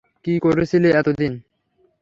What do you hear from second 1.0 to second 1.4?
দিন?